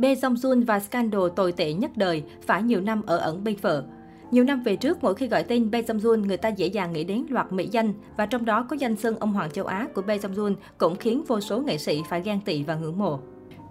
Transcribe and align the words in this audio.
Bae 0.00 0.14
Jong 0.14 0.34
Jun 0.34 0.64
và 0.64 0.80
scandal 0.80 1.22
tồi 1.36 1.52
tệ 1.52 1.72
nhất 1.72 1.90
đời, 1.96 2.22
phải 2.46 2.62
nhiều 2.62 2.80
năm 2.80 3.02
ở 3.06 3.16
ẩn 3.16 3.44
bên 3.44 3.56
vợ. 3.62 3.84
Nhiều 4.30 4.44
năm 4.44 4.62
về 4.62 4.76
trước, 4.76 4.98
mỗi 5.02 5.14
khi 5.14 5.26
gọi 5.28 5.42
tên 5.42 5.70
Bae 5.70 5.82
Jong 5.82 5.98
Jun, 5.98 6.26
người 6.26 6.36
ta 6.36 6.48
dễ 6.48 6.66
dàng 6.66 6.92
nghĩ 6.92 7.04
đến 7.04 7.26
loạt 7.28 7.52
mỹ 7.52 7.68
danh 7.70 7.92
và 8.16 8.26
trong 8.26 8.44
đó 8.44 8.66
có 8.70 8.76
danh 8.76 8.96
xưng 8.96 9.18
ông 9.18 9.32
hoàng 9.32 9.50
châu 9.50 9.64
Á 9.64 9.88
của 9.94 10.02
Bae 10.02 10.18
Jong 10.18 10.34
Jun 10.34 10.54
cũng 10.78 10.96
khiến 10.96 11.22
vô 11.26 11.40
số 11.40 11.60
nghệ 11.60 11.78
sĩ 11.78 12.02
phải 12.08 12.22
ghen 12.22 12.40
tị 12.40 12.62
và 12.62 12.74
ngưỡng 12.74 12.98
mộ. 12.98 13.20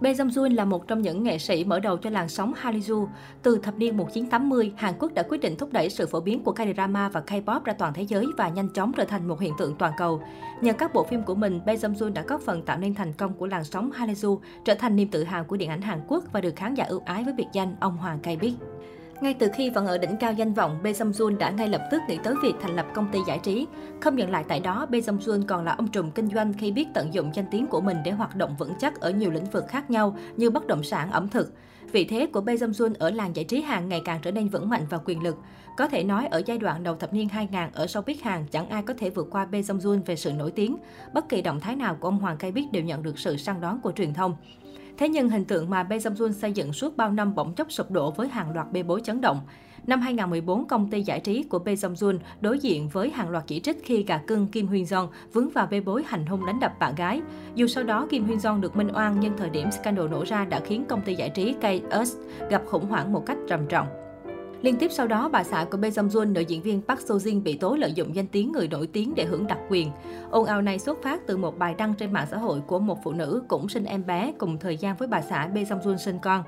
Bae 0.00 0.12
Jong 0.12 0.54
là 0.54 0.64
một 0.64 0.88
trong 0.88 1.02
những 1.02 1.22
nghệ 1.22 1.38
sĩ 1.38 1.64
mở 1.64 1.80
đầu 1.80 1.96
cho 1.96 2.10
làn 2.10 2.28
sóng 2.28 2.52
Hallyu. 2.56 3.08
Từ 3.42 3.58
thập 3.58 3.78
niên 3.78 3.96
1980, 3.96 4.72
Hàn 4.76 4.94
Quốc 4.98 5.14
đã 5.14 5.22
quyết 5.22 5.40
định 5.40 5.56
thúc 5.56 5.72
đẩy 5.72 5.90
sự 5.90 6.06
phổ 6.06 6.20
biến 6.20 6.42
của 6.42 6.54
K-drama 6.54 7.10
và 7.10 7.22
K-pop 7.26 7.64
ra 7.64 7.72
toàn 7.72 7.94
thế 7.94 8.02
giới 8.02 8.26
và 8.36 8.48
nhanh 8.48 8.68
chóng 8.68 8.92
trở 8.92 9.04
thành 9.04 9.28
một 9.28 9.40
hiện 9.40 9.52
tượng 9.58 9.74
toàn 9.78 9.92
cầu. 9.98 10.22
Nhờ 10.60 10.72
các 10.72 10.94
bộ 10.94 11.04
phim 11.04 11.22
của 11.22 11.34
mình, 11.34 11.60
Bae 11.66 11.76
Jong 11.76 12.12
đã 12.12 12.22
góp 12.22 12.40
phần 12.40 12.62
tạo 12.62 12.78
nên 12.78 12.94
thành 12.94 13.12
công 13.12 13.32
của 13.32 13.46
làn 13.46 13.64
sóng 13.64 13.90
Hallyu, 13.90 14.40
trở 14.64 14.74
thành 14.74 14.96
niềm 14.96 15.08
tự 15.08 15.24
hào 15.24 15.44
của 15.44 15.56
điện 15.56 15.70
ảnh 15.70 15.82
Hàn 15.82 16.00
Quốc 16.08 16.24
và 16.32 16.40
được 16.40 16.56
khán 16.56 16.74
giả 16.74 16.84
ưu 16.84 17.02
ái 17.04 17.24
với 17.24 17.32
biệt 17.32 17.48
danh 17.52 17.76
ông 17.80 17.96
Hoàng 17.96 18.18
K-pop. 18.22 18.52
Ngay 19.20 19.34
từ 19.34 19.48
khi 19.54 19.70
vẫn 19.70 19.86
ở 19.86 19.98
đỉnh 19.98 20.16
cao 20.16 20.32
danh 20.32 20.52
vọng, 20.52 20.78
Bae 20.82 20.92
Jong 20.92 21.10
Jun 21.10 21.38
đã 21.38 21.50
ngay 21.50 21.68
lập 21.68 21.82
tức 21.90 22.00
nghĩ 22.08 22.18
tới 22.24 22.34
việc 22.42 22.52
thành 22.60 22.76
lập 22.76 22.86
công 22.94 23.08
ty 23.12 23.18
giải 23.26 23.38
trí. 23.38 23.66
Không 24.00 24.18
dừng 24.18 24.30
lại 24.30 24.44
tại 24.48 24.60
đó, 24.60 24.86
Bae 24.90 25.00
Jong 25.00 25.18
Jun 25.18 25.46
còn 25.46 25.64
là 25.64 25.72
ông 25.72 25.88
trùm 25.88 26.10
kinh 26.10 26.28
doanh 26.28 26.52
khi 26.52 26.72
biết 26.72 26.88
tận 26.94 27.14
dụng 27.14 27.30
danh 27.34 27.46
tiếng 27.50 27.66
của 27.66 27.80
mình 27.80 27.96
để 28.04 28.10
hoạt 28.10 28.36
động 28.36 28.56
vững 28.58 28.74
chắc 28.80 29.00
ở 29.00 29.10
nhiều 29.10 29.30
lĩnh 29.30 29.44
vực 29.44 29.64
khác 29.68 29.90
nhau 29.90 30.16
như 30.36 30.50
bất 30.50 30.66
động 30.66 30.82
sản, 30.82 31.10
ẩm 31.10 31.28
thực. 31.28 31.52
Vị 31.92 32.04
thế 32.04 32.26
của 32.26 32.40
Bae 32.40 32.56
Jong 32.56 32.70
Jun 32.70 32.94
ở 32.98 33.10
làng 33.10 33.36
giải 33.36 33.44
trí 33.44 33.62
Hàn 33.62 33.88
ngày 33.88 34.02
càng 34.04 34.20
trở 34.22 34.30
nên 34.30 34.48
vững 34.48 34.68
mạnh 34.68 34.86
và 34.90 34.98
quyền 35.04 35.22
lực. 35.22 35.36
Có 35.76 35.88
thể 35.88 36.04
nói 36.04 36.26
ở 36.26 36.42
giai 36.46 36.58
đoạn 36.58 36.82
đầu 36.82 36.96
thập 36.96 37.12
niên 37.12 37.28
2000 37.28 37.60
ở 37.72 37.86
showbiz 37.86 38.14
Hàn, 38.22 38.46
chẳng 38.50 38.68
ai 38.68 38.82
có 38.82 38.94
thể 38.98 39.10
vượt 39.10 39.28
qua 39.30 39.44
Bae 39.44 39.60
Jong 39.60 39.78
Jun 39.78 40.02
về 40.06 40.16
sự 40.16 40.32
nổi 40.32 40.50
tiếng. 40.50 40.76
Bất 41.12 41.28
kỳ 41.28 41.42
động 41.42 41.60
thái 41.60 41.76
nào 41.76 41.96
của 42.00 42.08
ông 42.08 42.18
Hoàng 42.18 42.36
Kai 42.36 42.52
Biết 42.52 42.72
đều 42.72 42.82
nhận 42.82 43.02
được 43.02 43.18
sự 43.18 43.36
săn 43.36 43.60
đón 43.60 43.80
của 43.80 43.92
truyền 43.92 44.14
thông. 44.14 44.36
Thế 45.00 45.08
nhưng 45.08 45.28
hình 45.28 45.44
tượng 45.44 45.70
mà 45.70 45.82
Bae 45.82 45.98
Jong 45.98 46.14
Jun 46.14 46.32
xây 46.32 46.52
dựng 46.52 46.72
suốt 46.72 46.96
bao 46.96 47.12
năm 47.12 47.34
bỗng 47.34 47.54
chốc 47.54 47.72
sụp 47.72 47.90
đổ 47.90 48.10
với 48.10 48.28
hàng 48.28 48.54
loạt 48.54 48.72
bê 48.72 48.82
bối 48.82 49.00
chấn 49.04 49.20
động. 49.20 49.40
Năm 49.86 50.00
2014, 50.00 50.66
công 50.66 50.90
ty 50.90 51.02
giải 51.02 51.20
trí 51.20 51.42
của 51.42 51.58
Bae 51.58 51.74
Jong 51.74 51.94
Jun 51.94 52.18
đối 52.40 52.58
diện 52.58 52.88
với 52.88 53.10
hàng 53.10 53.30
loạt 53.30 53.44
chỉ 53.46 53.60
trích 53.60 53.84
khi 53.84 54.02
gà 54.02 54.18
cưng 54.18 54.46
Kim 54.46 54.68
Hyun 54.68 54.82
Jong 54.82 55.08
vướng 55.32 55.50
vào 55.50 55.66
bê 55.70 55.80
bối 55.80 56.04
hành 56.06 56.26
hung 56.26 56.46
đánh 56.46 56.60
đập 56.60 56.72
bạn 56.78 56.94
gái. 56.94 57.20
Dù 57.54 57.66
sau 57.66 57.84
đó 57.84 58.06
Kim 58.10 58.26
Hyun 58.26 58.38
Jong 58.38 58.60
được 58.60 58.76
minh 58.76 58.88
oan 58.94 59.20
nhưng 59.20 59.36
thời 59.36 59.50
điểm 59.50 59.70
scandal 59.70 60.08
nổ 60.08 60.24
ra 60.24 60.44
đã 60.44 60.60
khiến 60.60 60.84
công 60.88 61.02
ty 61.02 61.14
giải 61.14 61.30
trí 61.30 61.52
KS 61.52 62.16
gặp 62.50 62.62
khủng 62.66 62.86
hoảng 62.86 63.12
một 63.12 63.26
cách 63.26 63.38
trầm 63.48 63.66
trọng. 63.66 63.86
Liên 64.62 64.76
tiếp 64.76 64.92
sau 64.92 65.06
đó, 65.06 65.28
bà 65.28 65.44
xã 65.44 65.64
của 65.70 65.76
Bae 65.76 65.90
Jong 65.90 66.08
Jun, 66.08 66.32
nữ 66.32 66.40
diễn 66.40 66.62
viên 66.62 66.82
Park 66.82 67.00
Seo 67.00 67.16
Jin 67.16 67.42
bị 67.42 67.56
tố 67.56 67.74
lợi 67.74 67.92
dụng 67.92 68.14
danh 68.14 68.26
tiếng 68.26 68.52
người 68.52 68.68
nổi 68.68 68.86
tiếng 68.86 69.14
để 69.14 69.24
hưởng 69.24 69.46
đặc 69.46 69.58
quyền. 69.68 69.90
Ồn 70.30 70.46
ào 70.46 70.62
này 70.62 70.78
xuất 70.78 71.02
phát 71.02 71.26
từ 71.26 71.36
một 71.36 71.58
bài 71.58 71.74
đăng 71.78 71.94
trên 71.94 72.12
mạng 72.12 72.26
xã 72.30 72.36
hội 72.36 72.60
của 72.66 72.78
một 72.78 72.98
phụ 73.04 73.12
nữ 73.12 73.42
cũng 73.48 73.68
sinh 73.68 73.84
em 73.84 74.06
bé 74.06 74.32
cùng 74.38 74.58
thời 74.58 74.76
gian 74.76 74.96
với 74.96 75.08
bà 75.08 75.20
xã 75.20 75.46
Bae 75.46 75.64
Jong 75.64 75.80
Jun 75.80 75.96
sinh 75.96 76.18
con. 76.22 76.42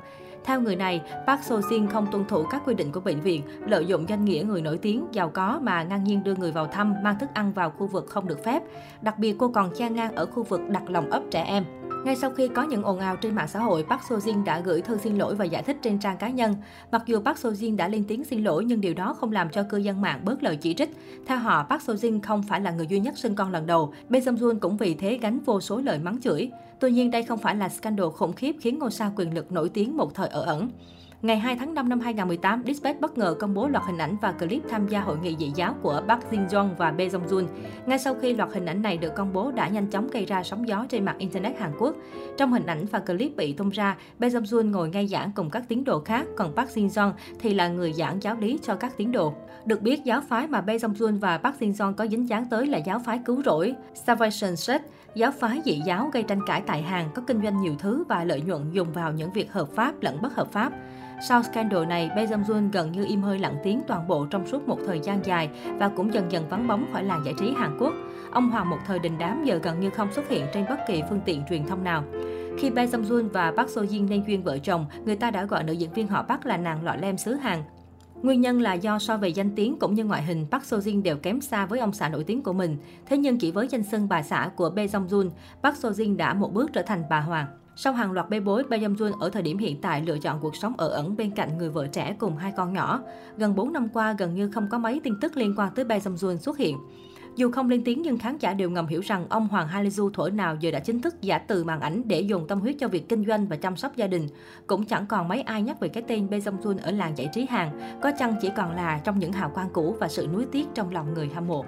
Theo 0.44 0.60
người 0.60 0.76
này, 0.76 1.02
Park 1.26 1.42
Seo 1.42 1.60
Jin 1.60 1.88
không 1.88 2.06
tuân 2.12 2.24
thủ 2.24 2.42
các 2.50 2.62
quy 2.66 2.74
định 2.74 2.92
của 2.92 3.00
bệnh 3.00 3.20
viện, 3.20 3.42
lợi 3.66 3.86
dụng 3.86 4.08
danh 4.08 4.24
nghĩa 4.24 4.44
người 4.46 4.62
nổi 4.62 4.78
tiếng, 4.78 5.06
giàu 5.12 5.28
có 5.28 5.60
mà 5.62 5.82
ngang 5.82 6.04
nhiên 6.04 6.24
đưa 6.24 6.34
người 6.34 6.52
vào 6.52 6.66
thăm, 6.66 6.94
mang 7.02 7.18
thức 7.18 7.30
ăn 7.34 7.52
vào 7.52 7.70
khu 7.70 7.86
vực 7.86 8.06
không 8.08 8.28
được 8.28 8.44
phép. 8.44 8.62
Đặc 9.02 9.18
biệt 9.18 9.36
cô 9.38 9.48
còn 9.48 9.70
chen 9.74 9.94
ngang 9.94 10.14
ở 10.14 10.26
khu 10.26 10.42
vực 10.42 10.60
đặt 10.68 10.90
lòng 10.90 11.10
ấp 11.10 11.22
trẻ 11.30 11.42
em. 11.42 11.64
Ngay 12.04 12.16
sau 12.16 12.30
khi 12.30 12.48
có 12.48 12.62
những 12.62 12.82
ồn 12.82 12.98
ào 12.98 13.16
trên 13.16 13.34
mạng 13.34 13.48
xã 13.48 13.60
hội, 13.60 13.84
Park 13.90 14.02
Seo 14.08 14.18
Jin 14.18 14.44
đã 14.44 14.60
gửi 14.60 14.82
thư 14.82 14.98
xin 14.98 15.16
lỗi 15.16 15.34
và 15.34 15.44
giải 15.44 15.62
thích 15.62 15.76
trên 15.82 15.98
trang 15.98 16.16
cá 16.16 16.28
nhân. 16.28 16.54
Mặc 16.92 17.02
dù 17.06 17.20
Park 17.20 17.38
Seo 17.38 17.52
Jin 17.52 17.76
đã 17.76 17.88
lên 17.88 18.04
tiếng 18.08 18.24
xin 18.24 18.44
lỗi 18.44 18.64
nhưng 18.64 18.80
điều 18.80 18.94
đó 18.94 19.14
không 19.14 19.32
làm 19.32 19.50
cho 19.50 19.62
cư 19.62 19.76
dân 19.76 20.00
mạng 20.00 20.20
bớt 20.24 20.42
lời 20.42 20.56
chỉ 20.56 20.74
trích. 20.74 20.90
Theo 21.26 21.38
họ, 21.38 21.66
Park 21.70 21.82
Seo 21.82 21.96
Jin 21.96 22.20
không 22.22 22.42
phải 22.42 22.60
là 22.60 22.70
người 22.70 22.86
duy 22.86 23.00
nhất 23.00 23.18
sinh 23.18 23.34
con 23.34 23.52
lần 23.52 23.66
đầu. 23.66 23.92
Bae 24.08 24.20
Jong 24.20 24.36
Jun 24.36 24.58
cũng 24.58 24.76
vì 24.76 24.94
thế 24.94 25.18
gánh 25.22 25.38
vô 25.44 25.60
số 25.60 25.80
lời 25.80 25.98
mắng 25.98 26.20
chửi. 26.20 26.50
Tuy 26.80 26.90
nhiên 26.90 27.10
đây 27.10 27.22
không 27.22 27.38
phải 27.38 27.56
là 27.56 27.68
scandal 27.68 28.08
khủng 28.08 28.32
khiếp 28.32 28.56
khiến 28.60 28.78
ngôi 28.78 28.90
sao 28.90 29.12
quyền 29.16 29.34
lực 29.34 29.52
nổi 29.52 29.68
tiếng 29.68 29.96
một 29.96 30.14
thời 30.14 30.28
ở 30.28 30.42
ẩn. 30.42 30.70
Ngày 31.22 31.38
2 31.38 31.56
tháng 31.56 31.74
5 31.74 31.88
năm 31.88 32.00
2018, 32.00 32.62
Dispatch 32.66 33.00
bất 33.00 33.18
ngờ 33.18 33.36
công 33.40 33.54
bố 33.54 33.68
loạt 33.68 33.84
hình 33.86 33.98
ảnh 33.98 34.16
và 34.20 34.32
clip 34.32 34.62
tham 34.68 34.88
gia 34.88 35.00
hội 35.00 35.16
nghị 35.22 35.36
dị 35.38 35.52
giáo 35.54 35.74
của 35.82 36.02
Park 36.08 36.22
Jin 36.30 36.48
Jong 36.48 36.74
và 36.78 36.90
Bae 36.90 37.08
Jong 37.08 37.26
Jun. 37.26 37.46
Ngay 37.86 37.98
sau 37.98 38.14
khi 38.14 38.34
loạt 38.34 38.48
hình 38.52 38.66
ảnh 38.66 38.82
này 38.82 38.96
được 38.96 39.14
công 39.16 39.32
bố 39.32 39.50
đã 39.50 39.68
nhanh 39.68 39.86
chóng 39.86 40.08
gây 40.10 40.24
ra 40.24 40.42
sóng 40.42 40.68
gió 40.68 40.86
trên 40.88 41.04
mạng 41.04 41.18
Internet 41.18 41.58
Hàn 41.58 41.72
Quốc. 41.78 41.96
Trong 42.36 42.52
hình 42.52 42.66
ảnh 42.66 42.86
và 42.90 42.98
clip 42.98 43.36
bị 43.36 43.52
tung 43.52 43.70
ra, 43.70 43.96
Bae 44.18 44.30
Jong 44.30 44.42
Jun 44.42 44.70
ngồi 44.70 44.88
ngay 44.88 45.06
giảng 45.06 45.30
cùng 45.34 45.50
các 45.50 45.64
tín 45.68 45.84
đồ 45.84 46.00
khác, 46.00 46.26
còn 46.36 46.56
Park 46.56 46.70
Jin 46.70 46.88
Jong 46.88 47.12
thì 47.40 47.54
là 47.54 47.68
người 47.68 47.92
giảng 47.92 48.22
giáo 48.22 48.36
lý 48.40 48.58
cho 48.62 48.74
các 48.74 48.96
tín 48.96 49.12
đồ. 49.12 49.34
Được 49.64 49.82
biết, 49.82 50.04
giáo 50.04 50.20
phái 50.28 50.46
mà 50.46 50.60
Bae 50.60 50.76
Jong 50.76 50.94
Jun 50.94 51.20
và 51.20 51.38
Park 51.38 51.56
Jin 51.60 51.72
Jong 51.72 51.94
có 51.94 52.06
dính 52.06 52.28
dáng 52.28 52.46
tới 52.50 52.66
là 52.66 52.78
giáo 52.78 52.98
phái 52.98 53.20
cứu 53.24 53.42
rỗi, 53.42 53.74
Salvation 53.94 54.56
Church, 54.56 54.82
giáo 55.14 55.30
phái 55.30 55.60
dị 55.64 55.80
giáo 55.86 56.10
gây 56.12 56.22
tranh 56.22 56.40
cãi 56.46 56.62
tại 56.66 56.82
Hàn, 56.82 57.06
có 57.14 57.22
kinh 57.26 57.42
doanh 57.42 57.60
nhiều 57.60 57.74
thứ 57.78 58.04
và 58.08 58.24
lợi 58.24 58.40
nhuận 58.40 58.70
dùng 58.70 58.92
vào 58.92 59.12
những 59.12 59.32
việc 59.32 59.52
hợp 59.52 59.68
pháp 59.74 59.94
lẫn 60.00 60.22
bất 60.22 60.34
hợp 60.34 60.52
pháp. 60.52 60.72
Sau 61.28 61.42
scandal 61.42 61.86
này, 61.86 62.10
Bae 62.16 62.26
Jong 62.26 62.44
Jun 62.44 62.70
gần 62.72 62.92
như 62.92 63.04
im 63.04 63.22
hơi 63.22 63.38
lặng 63.38 63.56
tiếng 63.62 63.82
toàn 63.86 64.08
bộ 64.08 64.26
trong 64.26 64.46
suốt 64.46 64.68
một 64.68 64.78
thời 64.86 65.00
gian 65.00 65.24
dài 65.24 65.50
và 65.78 65.88
cũng 65.88 66.14
dần 66.14 66.32
dần 66.32 66.48
vắng 66.48 66.68
bóng 66.68 66.86
khỏi 66.92 67.04
làng 67.04 67.24
giải 67.24 67.34
trí 67.38 67.52
Hàn 67.56 67.76
Quốc. 67.80 67.92
Ông 68.32 68.50
Hoàng 68.50 68.70
một 68.70 68.78
thời 68.86 68.98
đình 68.98 69.18
đám 69.18 69.44
giờ 69.44 69.60
gần 69.62 69.80
như 69.80 69.90
không 69.90 70.12
xuất 70.12 70.28
hiện 70.28 70.46
trên 70.54 70.64
bất 70.68 70.78
kỳ 70.88 71.02
phương 71.08 71.20
tiện 71.24 71.42
truyền 71.50 71.66
thông 71.66 71.84
nào. 71.84 72.04
Khi 72.58 72.70
Bae 72.70 72.86
Jong 72.86 73.04
Jun 73.04 73.28
và 73.28 73.52
Park 73.56 73.70
Seo 73.70 73.84
Jin 73.84 74.10
lên 74.10 74.24
duyên 74.26 74.42
vợ 74.42 74.58
chồng, 74.58 74.86
người 75.04 75.16
ta 75.16 75.30
đã 75.30 75.44
gọi 75.44 75.64
nữ 75.64 75.72
diễn 75.72 75.92
viên 75.92 76.08
họ 76.08 76.22
Park 76.22 76.46
là 76.46 76.56
nàng 76.56 76.84
lọ 76.84 76.94
lem 76.94 77.18
xứ 77.18 77.34
Hàn. 77.34 77.62
Nguyên 78.22 78.40
nhân 78.40 78.60
là 78.60 78.74
do 78.74 78.98
so 78.98 79.16
về 79.16 79.28
danh 79.28 79.50
tiếng 79.56 79.78
cũng 79.78 79.94
như 79.94 80.04
ngoại 80.04 80.22
hình, 80.22 80.46
Park 80.50 80.64
Seo 80.64 80.80
Jin 80.80 81.02
đều 81.02 81.16
kém 81.16 81.40
xa 81.40 81.66
với 81.66 81.78
ông 81.78 81.92
xã 81.92 82.08
nổi 82.08 82.24
tiếng 82.24 82.42
của 82.42 82.52
mình. 82.52 82.76
Thế 83.06 83.16
nhưng 83.16 83.38
chỉ 83.38 83.50
với 83.50 83.68
danh 83.68 83.82
xưng 83.82 84.08
bà 84.08 84.22
xã 84.22 84.50
của 84.56 84.70
Bae 84.70 84.86
Jong 84.86 85.08
Jun, 85.08 85.30
Park 85.62 85.76
Seo 85.76 85.92
Jin 85.92 86.16
đã 86.16 86.34
một 86.34 86.54
bước 86.54 86.72
trở 86.72 86.82
thành 86.82 87.02
bà 87.10 87.20
hoàng. 87.20 87.46
Sau 87.76 87.92
hàng 87.92 88.12
loạt 88.12 88.30
bê 88.30 88.40
bối, 88.40 88.62
Bae 88.70 88.80
Jong 88.80 88.96
Jun 88.96 89.18
ở 89.20 89.30
thời 89.30 89.42
điểm 89.42 89.58
hiện 89.58 89.80
tại 89.80 90.02
lựa 90.06 90.18
chọn 90.18 90.40
cuộc 90.40 90.56
sống 90.56 90.74
ở 90.76 90.88
ẩn 90.88 91.16
bên 91.16 91.30
cạnh 91.30 91.58
người 91.58 91.68
vợ 91.68 91.86
trẻ 91.86 92.16
cùng 92.18 92.36
hai 92.36 92.52
con 92.56 92.72
nhỏ. 92.72 93.00
Gần 93.36 93.54
4 93.54 93.72
năm 93.72 93.88
qua, 93.92 94.14
gần 94.18 94.34
như 94.34 94.50
không 94.50 94.68
có 94.70 94.78
mấy 94.78 95.00
tin 95.04 95.20
tức 95.20 95.36
liên 95.36 95.54
quan 95.56 95.72
tới 95.74 95.84
Bae 95.84 95.98
Jong 95.98 96.14
Jun 96.14 96.36
xuất 96.36 96.58
hiện. 96.58 96.78
Dù 97.36 97.50
không 97.50 97.70
lên 97.70 97.84
tiếng 97.84 98.02
nhưng 98.02 98.18
khán 98.18 98.38
giả 98.38 98.54
đều 98.54 98.70
ngầm 98.70 98.86
hiểu 98.86 99.00
rằng 99.00 99.26
ông 99.28 99.48
Hoàng 99.48 99.68
Hallyu 99.68 100.10
thổi 100.10 100.30
nào 100.30 100.56
giờ 100.60 100.70
đã 100.70 100.80
chính 100.80 101.00
thức 101.00 101.22
giả 101.22 101.38
từ 101.38 101.64
màn 101.64 101.80
ảnh 101.80 102.02
để 102.08 102.20
dồn 102.20 102.46
tâm 102.48 102.60
huyết 102.60 102.76
cho 102.78 102.88
việc 102.88 103.08
kinh 103.08 103.26
doanh 103.26 103.46
và 103.46 103.56
chăm 103.56 103.76
sóc 103.76 103.96
gia 103.96 104.06
đình. 104.06 104.28
Cũng 104.66 104.84
chẳng 104.84 105.06
còn 105.06 105.28
mấy 105.28 105.42
ai 105.42 105.62
nhắc 105.62 105.80
về 105.80 105.88
cái 105.88 106.02
tên 106.08 106.30
Bae 106.30 106.38
Jong 106.38 106.58
Jun 106.58 106.76
ở 106.82 106.90
làng 106.90 107.18
giải 107.18 107.28
trí 107.32 107.46
Hàn, 107.50 107.68
có 108.02 108.12
chăng 108.18 108.34
chỉ 108.42 108.50
còn 108.56 108.76
là 108.76 109.00
trong 109.04 109.18
những 109.18 109.32
hào 109.32 109.50
quang 109.50 109.68
cũ 109.72 109.96
và 110.00 110.08
sự 110.08 110.28
nuối 110.32 110.44
tiếc 110.52 110.66
trong 110.74 110.90
lòng 110.90 111.14
người 111.14 111.30
hâm 111.34 111.46
mộ. 111.46 111.64